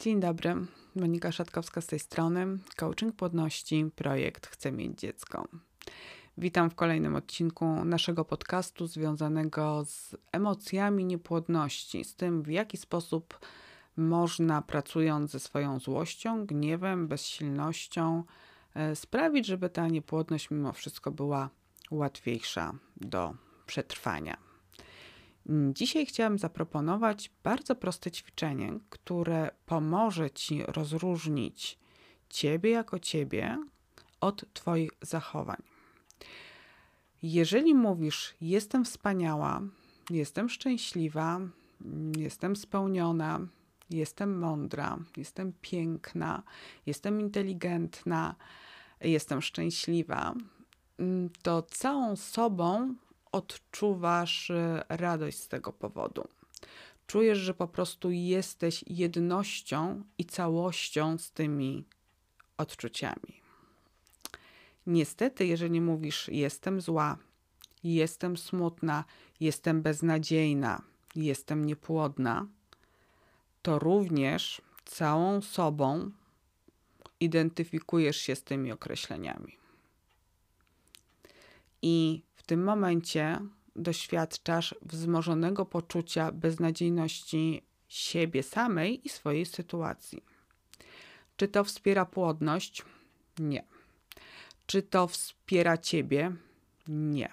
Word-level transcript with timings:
Dzień 0.00 0.20
dobry, 0.20 0.54
Monika 0.96 1.32
Szatkowska 1.32 1.80
z 1.80 1.86
tej 1.86 1.98
strony. 1.98 2.46
Coaching 2.76 3.16
płodności, 3.16 3.90
projekt 3.96 4.46
Chcę 4.46 4.72
mieć 4.72 5.00
dziecko. 5.00 5.48
Witam 6.38 6.70
w 6.70 6.74
kolejnym 6.74 7.16
odcinku 7.16 7.84
naszego 7.84 8.24
podcastu 8.24 8.86
związanego 8.86 9.84
z 9.84 10.16
emocjami 10.32 11.04
niepłodności, 11.04 12.04
z 12.04 12.14
tym 12.14 12.42
w 12.42 12.48
jaki 12.48 12.76
sposób 12.76 13.38
można 13.96 14.62
pracując 14.62 15.30
ze 15.30 15.40
swoją 15.40 15.78
złością, 15.78 16.46
gniewem, 16.46 17.08
bezsilnością 17.08 18.24
e, 18.74 18.96
sprawić, 18.96 19.46
żeby 19.46 19.70
ta 19.70 19.88
niepłodność 19.88 20.50
mimo 20.50 20.72
wszystko 20.72 21.10
była 21.10 21.50
łatwiejsza 21.90 22.72
do 22.96 23.34
przetrwania. 23.66 24.49
Dzisiaj 25.50 26.06
chciałam 26.06 26.38
zaproponować 26.38 27.30
bardzo 27.42 27.74
proste 27.74 28.10
ćwiczenie, 28.10 28.72
które 28.90 29.50
pomoże 29.66 30.30
Ci 30.30 30.62
rozróżnić 30.62 31.78
Ciebie 32.28 32.70
jako 32.70 32.98
Ciebie 32.98 33.58
od 34.20 34.44
Twoich 34.54 34.90
zachowań. 35.02 35.62
Jeżeli 37.22 37.74
mówisz, 37.74 38.34
jestem 38.40 38.84
wspaniała, 38.84 39.60
jestem 40.10 40.48
szczęśliwa, 40.48 41.40
jestem 42.16 42.56
spełniona, 42.56 43.40
jestem 43.90 44.38
mądra, 44.38 44.98
jestem 45.16 45.52
piękna, 45.60 46.42
jestem 46.86 47.20
inteligentna, 47.20 48.34
jestem 49.00 49.42
szczęśliwa, 49.42 50.34
to 51.42 51.62
całą 51.62 52.16
sobą 52.16 52.94
odczuwasz 53.32 54.50
y, 54.50 54.82
radość 54.88 55.38
z 55.38 55.48
tego 55.48 55.72
powodu. 55.72 56.28
Czujesz, 57.06 57.38
że 57.38 57.54
po 57.54 57.68
prostu 57.68 58.10
jesteś 58.10 58.84
jednością 58.86 60.02
i 60.18 60.24
całością 60.24 61.18
z 61.18 61.30
tymi 61.30 61.84
odczuciami. 62.56 63.40
Niestety, 64.86 65.46
jeżeli 65.46 65.80
mówisz, 65.80 66.28
jestem 66.28 66.80
zła, 66.80 67.18
jestem 67.84 68.36
smutna, 68.36 69.04
jestem 69.40 69.82
beznadziejna, 69.82 70.82
jestem 71.14 71.64
niepłodna, 71.64 72.46
to 73.62 73.78
również 73.78 74.62
całą 74.84 75.40
sobą 75.40 76.10
identyfikujesz 77.20 78.16
się 78.16 78.36
z 78.36 78.42
tymi 78.42 78.72
określeniami. 78.72 79.56
I 81.82 82.22
tym 82.42 82.64
momencie 82.64 83.40
doświadczasz 83.76 84.74
wzmożonego 84.82 85.66
poczucia 85.66 86.32
beznadziejności 86.32 87.62
siebie 87.88 88.42
samej 88.42 89.06
i 89.06 89.08
swojej 89.08 89.46
sytuacji. 89.46 90.24
Czy 91.36 91.48
to 91.48 91.64
wspiera 91.64 92.04
płodność? 92.04 92.84
Nie. 93.38 93.64
Czy 94.66 94.82
to 94.82 95.06
wspiera 95.06 95.78
ciebie? 95.78 96.32
Nie. 96.88 97.32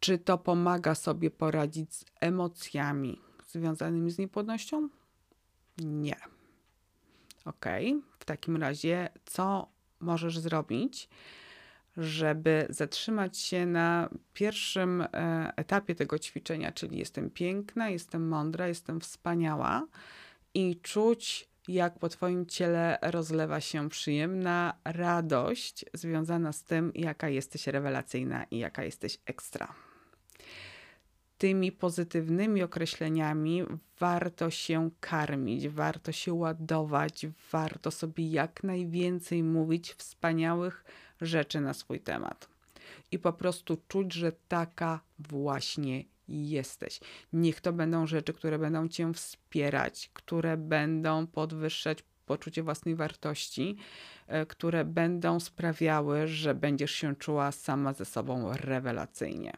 Czy 0.00 0.18
to 0.18 0.38
pomaga 0.38 0.94
sobie 0.94 1.30
poradzić 1.30 1.94
z 1.94 2.04
emocjami 2.20 3.20
związanymi 3.48 4.10
z 4.10 4.18
niepłodnością? 4.18 4.88
Nie. 5.78 6.16
Ok, 7.44 7.66
w 8.18 8.24
takim 8.24 8.56
razie, 8.56 9.08
co 9.24 9.68
możesz 10.00 10.38
zrobić? 10.38 11.08
Żeby 11.96 12.66
zatrzymać 12.70 13.38
się 13.38 13.66
na 13.66 14.08
pierwszym 14.34 15.00
e, 15.00 15.06
etapie 15.56 15.94
tego 15.94 16.18
ćwiczenia, 16.18 16.72
czyli 16.72 16.98
jestem 16.98 17.30
piękna, 17.30 17.88
jestem 17.88 18.28
mądra, 18.28 18.68
jestem 18.68 19.00
wspaniała 19.00 19.86
i 20.54 20.80
czuć, 20.82 21.48
jak 21.68 21.98
po 21.98 22.08
Twoim 22.08 22.46
ciele 22.46 22.98
rozlewa 23.02 23.60
się 23.60 23.88
przyjemna 23.88 24.74
radość 24.84 25.84
związana 25.94 26.52
z 26.52 26.64
tym, 26.64 26.92
jaka 26.94 27.28
jesteś 27.28 27.66
rewelacyjna 27.66 28.44
i 28.44 28.58
jaka 28.58 28.84
jesteś 28.84 29.18
ekstra. 29.26 29.74
Tymi 31.38 31.72
pozytywnymi 31.72 32.62
określeniami 32.62 33.62
warto 33.98 34.50
się 34.50 34.90
karmić, 35.00 35.68
warto 35.68 36.12
się 36.12 36.32
ładować, 36.32 37.26
warto 37.52 37.90
sobie 37.90 38.30
jak 38.30 38.64
najwięcej 38.64 39.42
mówić 39.42 39.92
wspaniałych 39.92 40.84
rzeczy 41.20 41.60
na 41.60 41.74
swój 41.74 42.00
temat. 42.00 42.48
I 43.12 43.18
po 43.18 43.32
prostu 43.32 43.76
czuć, 43.88 44.12
że 44.12 44.32
taka 44.48 45.00
właśnie 45.18 46.04
jesteś. 46.28 47.00
Niech 47.32 47.60
to 47.60 47.72
będą 47.72 48.06
rzeczy, 48.06 48.32
które 48.32 48.58
będą 48.58 48.88
cię 48.88 49.12
wspierać, 49.14 50.10
które 50.12 50.56
będą 50.56 51.26
podwyższać 51.26 52.04
poczucie 52.26 52.62
własnej 52.62 52.94
wartości, 52.94 53.76
e, 54.26 54.46
które 54.46 54.84
będą 54.84 55.40
sprawiały, 55.40 56.26
że 56.26 56.54
będziesz 56.54 56.90
się 56.90 57.16
czuła 57.16 57.52
sama 57.52 57.92
ze 57.92 58.04
sobą 58.04 58.52
rewelacyjnie. 58.52 59.52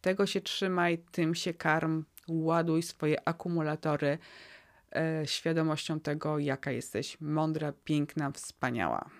Tego 0.00 0.26
się 0.26 0.40
trzymaj, 0.40 0.98
tym 0.98 1.34
się 1.34 1.54
karm, 1.54 2.04
ładuj 2.28 2.82
swoje 2.82 3.28
akumulatory 3.28 4.18
e, 4.96 5.22
świadomością 5.26 6.00
tego, 6.00 6.38
jaka 6.38 6.70
jesteś 6.70 7.20
mądra, 7.20 7.72
piękna, 7.84 8.30
wspaniała 8.30 9.10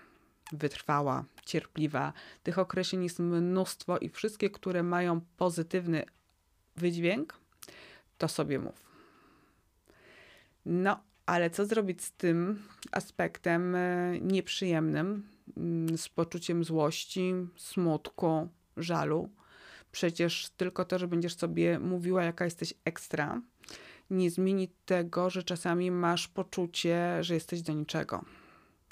wytrwała, 0.51 1.25
cierpliwa. 1.45 2.13
Tych 2.43 2.59
określeń 2.59 3.03
jest 3.03 3.19
mnóstwo 3.19 3.97
i 3.97 4.09
wszystkie, 4.09 4.49
które 4.49 4.83
mają 4.83 5.21
pozytywny 5.37 6.05
wydźwięk, 6.75 7.39
to 8.17 8.27
sobie 8.27 8.59
mów. 8.59 8.85
No, 10.65 10.99
ale 11.25 11.49
co 11.49 11.65
zrobić 11.65 12.03
z 12.03 12.11
tym 12.11 12.63
aspektem 12.91 13.75
e, 13.75 14.19
nieprzyjemnym, 14.21 15.27
mm, 15.57 15.97
z 15.97 16.09
poczuciem 16.09 16.63
złości, 16.63 17.33
smutku, 17.57 18.49
żalu? 18.77 19.29
Przecież 19.91 20.49
tylko 20.57 20.85
to, 20.85 20.99
że 20.99 21.07
będziesz 21.07 21.35
sobie 21.35 21.79
mówiła, 21.79 22.23
jaka 22.23 22.45
jesteś 22.45 22.73
ekstra, 22.85 23.41
nie 24.09 24.31
zmieni 24.31 24.67
tego, 24.85 25.29
że 25.29 25.43
czasami 25.43 25.91
masz 25.91 26.27
poczucie, 26.27 27.23
że 27.23 27.33
jesteś 27.33 27.61
do 27.61 27.73
niczego 27.73 28.25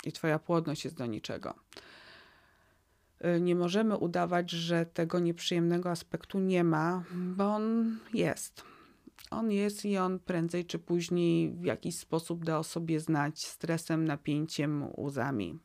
i 0.06 0.12
Twoja 0.12 0.40
płodność 0.40 0.86
jest 0.86 0.98
do 0.98 1.06
niczego. 1.06 1.54
Y, 3.38 3.42
nie 3.42 3.56
możemy 3.56 3.98
udawać, 3.98 4.52
że 4.52 4.86
tego 4.86 5.20
nieprzyjemnego 5.20 5.92
aspektu 5.92 6.40
nie 6.40 6.64
ma, 6.64 7.04
bo 7.12 7.56
on 7.56 7.98
jest. 8.14 8.64
On 9.32 9.52
jest 9.52 9.86
i 9.86 9.98
on 9.98 10.20
prędzej 10.20 10.66
czy 10.66 10.80
później 10.80 11.52
w 11.52 11.66
jakiś 11.66 11.98
sposób 11.98 12.46
da 12.46 12.60
o 12.60 12.64
sobie 12.64 13.00
znać 13.00 13.46
stresem, 13.46 14.06
napięciem, 14.06 14.88
łzami. 14.98 15.60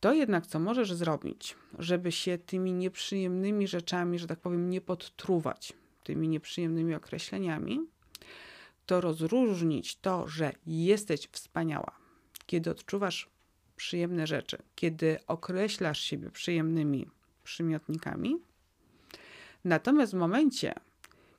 To 0.00 0.12
jednak, 0.12 0.46
co 0.46 0.58
możesz 0.58 0.92
zrobić, 0.92 1.56
żeby 1.78 2.12
się 2.12 2.38
tymi 2.38 2.72
nieprzyjemnymi 2.72 3.68
rzeczami, 3.68 4.18
że 4.18 4.26
tak 4.26 4.40
powiem, 4.40 4.70
nie 4.70 4.80
podtruwać, 4.80 5.72
tymi 6.04 6.28
nieprzyjemnymi 6.28 6.94
określeniami, 6.94 7.80
to 8.86 9.00
rozróżnić 9.00 9.96
to, 9.96 10.28
że 10.28 10.52
jesteś 10.66 11.28
wspaniała, 11.32 11.92
kiedy 12.48 12.70
odczuwasz 12.70 13.30
przyjemne 13.76 14.26
rzeczy, 14.26 14.58
kiedy 14.74 15.18
określasz 15.26 16.00
siebie 16.00 16.30
przyjemnymi 16.30 17.08
przymiotnikami. 17.44 18.36
Natomiast 19.64 20.12
w 20.12 20.16
momencie, 20.16 20.74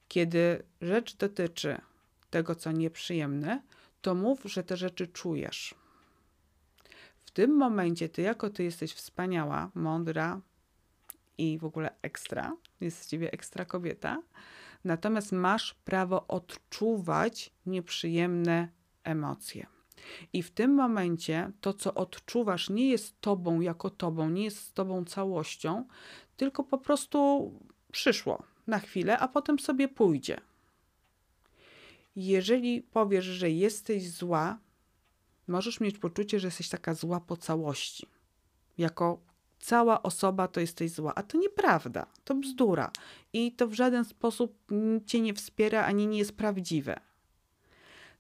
kiedy 0.08 0.64
rzecz 0.82 1.16
dotyczy 1.16 1.82
tego, 2.30 2.56
co 2.56 2.72
nieprzyjemne, 2.72 3.62
to 4.02 4.16
mów, 4.16 4.40
że 4.44 4.64
te 4.64 4.78
rzeczy 4.78 5.08
czujesz. 5.08 5.76
W 7.18 7.32
tym 7.32 7.58
momencie 7.58 8.10
ty, 8.10 8.22
jako 8.22 8.50
ty 8.50 8.64
jesteś 8.64 8.94
wspaniała, 8.94 9.72
mądra 9.76 10.42
i 11.38 11.58
w 11.58 11.66
ogóle 11.66 11.96
ekstra, 12.02 12.56
jest 12.82 13.02
z 13.02 13.08
ciebie 13.08 13.32
ekstra 13.32 13.66
kobieta, 13.66 14.22
natomiast 14.84 15.32
masz 15.32 15.74
prawo 15.74 16.28
odczuwać 16.28 17.52
nieprzyjemne 17.66 18.68
emocje. 19.04 19.79
I 20.34 20.44
w 20.44 20.52
tym 20.52 20.74
momencie 20.74 21.52
to, 21.62 21.74
co 21.74 21.94
odczuwasz, 21.94 22.70
nie 22.70 22.90
jest 22.90 23.22
tobą 23.22 23.62
jako 23.62 23.90
tobą, 23.90 24.30
nie 24.30 24.44
jest 24.44 24.60
z 24.60 24.74
tobą 24.74 25.06
całością, 25.06 25.88
tylko 26.38 26.64
po 26.64 26.78
prostu 26.78 27.52
przyszło 27.92 28.44
na 28.68 28.80
chwilę, 28.80 29.20
a 29.20 29.28
potem 29.28 29.60
sobie 29.60 29.88
pójdzie. 29.88 30.42
Jeżeli 32.16 32.82
powiesz, 32.82 33.26
że 33.26 33.50
jesteś 33.50 34.12
zła, 34.12 34.58
możesz 35.48 35.80
mieć 35.80 35.98
poczucie, 35.98 36.40
że 36.40 36.48
jesteś 36.48 36.70
taka 36.70 36.94
zła 36.94 37.20
po 37.20 37.38
całości. 37.38 38.08
Jako 38.78 39.20
cała 39.60 40.04
osoba 40.04 40.48
to 40.48 40.60
jesteś 40.60 40.92
zła, 40.92 41.16
a 41.16 41.24
to 41.24 41.38
nieprawda, 41.38 42.06
to 42.24 42.36
bzdura 42.36 42.92
i 43.34 43.52
to 43.52 43.68
w 43.68 43.74
żaden 43.74 44.06
sposób 44.06 44.58
cię 45.06 45.22
nie 45.22 45.34
wspiera 45.34 45.86
ani 45.86 46.08
nie 46.08 46.18
jest 46.18 46.38
prawdziwe. 46.38 47.00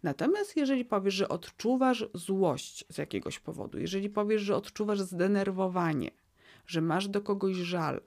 Natomiast 0.04 0.57
jeżeli 0.57 0.86
powiesz, 0.86 1.13
że 1.13 1.30
odczuwasz 1.30 2.06
złość 2.13 2.86
z 2.90 2.98
jakiegoś 2.98 3.40
powodu, 3.40 3.80
jeżeli 3.80 4.10
powiesz, 4.10 4.42
że 4.42 4.56
odczuwasz 4.56 5.00
zdenerwowanie, 5.01 6.12
że 6.68 6.81
masz 6.81 7.07
do 7.07 7.22
kogoś 7.22 7.56
żal, 7.56 8.01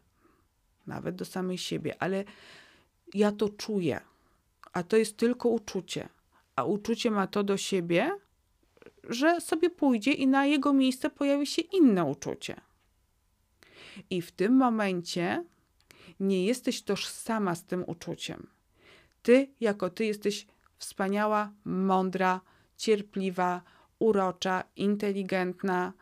nawet 0.86 1.16
do 1.16 1.24
samej 1.24 1.58
siebie, 1.58 2.02
ale 2.02 2.24
ja 3.14 3.32
to 3.32 3.48
czuję, 3.48 4.00
a 4.72 4.82
to 4.82 4.96
jest 4.96 5.16
tylko 5.16 5.48
uczucie, 5.48 6.08
a 6.56 6.64
uczucie 6.64 7.10
ma 7.10 7.26
to 7.26 7.42
do 7.42 7.56
siebie, 7.56 8.10
że 9.04 9.40
sobie 9.40 9.70
pójdzie 9.70 10.12
i 10.12 10.26
na 10.26 10.46
jego 10.46 10.72
miejsce 10.72 11.10
pojawi 11.10 11.46
się 11.46 11.62
inne 11.62 12.04
uczucie. 12.04 12.60
I 14.10 14.22
w 14.22 14.32
tym 14.32 14.56
momencie 14.56 15.44
nie 16.20 16.46
jesteś 16.46 16.82
tożsama 16.82 17.54
z 17.54 17.64
tym 17.64 17.84
uczuciem. 17.86 18.46
Ty, 19.22 19.48
jako 19.60 19.90
ty, 19.90 20.04
jesteś 20.04 20.46
wspaniała, 20.82 21.52
mądra, 21.64 22.40
cierpliwa, 22.76 23.62
urocza, 23.98 24.64
inteligentna 24.76 25.92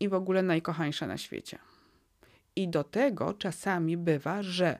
i 0.00 0.08
w 0.08 0.14
ogóle 0.14 0.42
najkochańsza 0.42 1.06
na 1.06 1.18
świecie. 1.18 1.58
I 2.56 2.68
do 2.68 2.84
tego 2.84 3.34
czasami 3.34 3.96
bywa, 3.96 4.42
że 4.42 4.78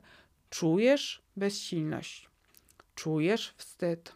czujesz 0.50 1.22
bezsilność, 1.36 2.28
czujesz 2.94 3.54
wstyd, 3.56 4.12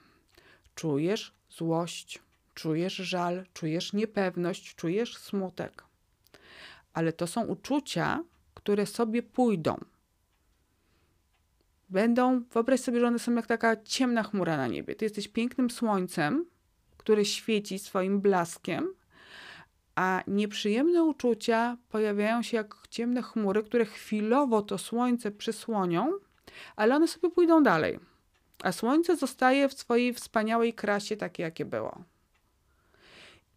czujesz 0.74 1.32
złość, 1.50 2.18
czujesz 2.54 2.94
żal, 2.94 3.46
czujesz 3.54 3.92
niepewność, 3.92 4.74
czujesz 4.74 5.16
smutek. 5.16 5.84
Ale 6.92 7.12
to 7.12 7.26
są 7.26 7.44
uczucia, 7.44 8.24
które 8.54 8.86
sobie 8.86 9.22
pójdą. 9.22 9.76
Będą, 11.92 12.40
wyobraź 12.40 12.80
sobie, 12.80 13.00
że 13.00 13.06
one 13.06 13.18
są 13.18 13.34
jak 13.34 13.46
taka 13.46 13.76
ciemna 13.76 14.22
chmura 14.22 14.56
na 14.56 14.66
niebie. 14.66 14.94
Ty 14.94 15.04
jesteś 15.04 15.28
pięknym 15.28 15.70
słońcem, 15.70 16.46
które 16.96 17.24
świeci 17.24 17.78
swoim 17.78 18.20
blaskiem, 18.20 18.94
a 19.94 20.22
nieprzyjemne 20.26 21.04
uczucia 21.04 21.76
pojawiają 21.88 22.42
się 22.42 22.56
jak 22.56 22.74
ciemne 22.90 23.22
chmury, 23.22 23.62
które 23.62 23.84
chwilowo 23.84 24.62
to 24.62 24.78
słońce 24.78 25.30
przysłonią, 25.30 26.12
ale 26.76 26.96
one 26.96 27.08
sobie 27.08 27.30
pójdą 27.30 27.62
dalej. 27.62 27.98
A 28.62 28.72
słońce 28.72 29.16
zostaje 29.16 29.68
w 29.68 29.74
swojej 29.74 30.14
wspaniałej 30.14 30.74
krasie 30.74 31.16
takie, 31.16 31.42
jakie 31.42 31.64
było. 31.64 32.04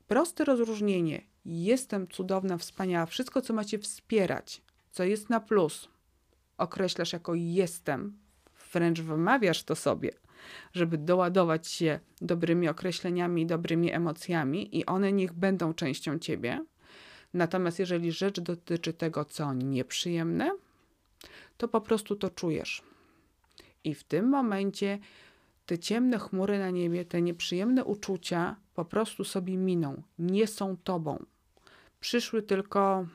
Proste 0.08 0.46
rozróżnienie. 0.46 1.22
Jestem 1.46 2.08
cudowna, 2.08 2.58
wspaniała. 2.58 3.06
Wszystko, 3.06 3.42
co 3.42 3.54
macie 3.54 3.80
wspierać, 3.80 4.62
co 4.92 5.04
jest 5.04 5.30
na 5.30 5.40
plus, 5.40 5.90
określasz 6.58 7.14
jako 7.14 7.36
jestem, 7.36 8.25
wręcz 8.76 9.02
wymawiasz 9.02 9.64
to 9.64 9.76
sobie, 9.76 10.12
żeby 10.74 10.98
doładować 10.98 11.68
się 11.68 12.00
dobrymi 12.22 12.70
określeniami, 12.70 13.46
dobrymi 13.46 13.92
emocjami 13.92 14.78
i 14.78 14.86
one 14.86 15.14
niech 15.14 15.34
będą 15.34 15.74
częścią 15.74 16.20
ciebie. 16.20 16.66
Natomiast 17.34 17.80
jeżeli 17.80 18.12
rzecz 18.12 18.40
dotyczy 18.40 18.94
tego, 18.94 19.26
co 19.26 19.54
nieprzyjemne, 19.54 20.52
to 21.58 21.68
po 21.68 21.82
prostu 21.82 22.16
to 22.16 22.30
czujesz. 22.30 22.82
I 23.84 23.94
w 23.94 24.04
tym 24.04 24.30
momencie 24.30 25.00
te 25.66 25.80
ciemne 25.80 26.20
chmury 26.20 26.60
na 26.60 26.70
niebie, 26.70 27.06
te 27.06 27.22
nieprzyjemne 27.22 27.86
uczucia 27.86 28.56
po 28.74 28.86
prostu 28.86 29.24
sobie 29.24 29.58
miną, 29.58 30.02
nie 30.20 30.48
są 30.48 30.78
tobą. 30.84 31.26
Przyszły 32.00 32.42
tylko 32.42 33.08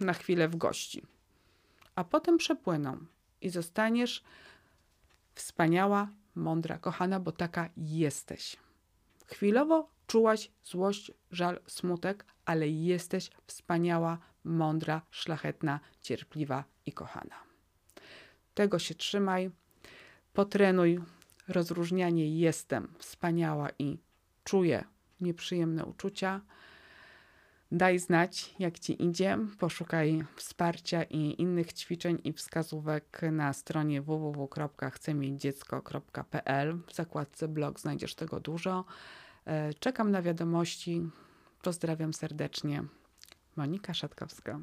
na 0.00 0.12
chwilę 0.12 0.48
w 0.48 0.56
gości, 0.56 1.02
a 1.94 2.04
potem 2.04 2.36
przepłyną 2.36 2.96
i 3.40 3.48
zostaniesz 3.50 4.22
wspaniała, 5.34 6.08
mądra, 6.34 6.78
kochana, 6.78 7.20
bo 7.20 7.32
taka 7.32 7.68
jesteś. 7.76 8.56
Chwilowo 9.26 9.88
czułaś 10.06 10.50
złość, 10.64 11.12
żal, 11.30 11.60
smutek, 11.66 12.24
ale 12.44 12.68
jesteś 12.68 13.30
wspaniała, 13.46 14.18
mądra, 14.44 15.02
szlachetna, 15.10 15.80
cierpliwa 16.02 16.64
i 16.86 16.92
kochana. 16.92 17.36
Tego 18.54 18.78
się 18.78 18.94
trzymaj. 18.94 19.50
Potrenuj 20.32 21.00
rozróżnianie 21.48 22.38
jestem 22.38 22.94
wspaniała 22.98 23.68
i 23.78 23.98
czuję 24.44 24.84
nieprzyjemne 25.20 25.84
uczucia. 25.84 26.40
Daj 27.74 27.98
znać, 27.98 28.54
jak 28.58 28.78
ci 28.78 29.04
idzie. 29.04 29.38
Poszukaj 29.58 30.24
wsparcia 30.36 31.02
i 31.02 31.42
innych 31.42 31.72
ćwiczeń 31.72 32.18
i 32.24 32.32
wskazówek 32.32 33.20
na 33.32 33.52
stronie 33.52 34.02
www.chcemieć-dziecko.pl. 34.02 36.78
W 36.86 36.94
zakładce 36.94 37.48
blog 37.48 37.80
znajdziesz 37.80 38.14
tego 38.14 38.40
dużo. 38.40 38.84
E, 39.46 39.74
czekam 39.74 40.10
na 40.10 40.22
wiadomości. 40.22 41.02
Pozdrawiam 41.62 42.12
serdecznie. 42.12 42.84
Monika 43.56 43.94
Szatkowska. 43.94 44.60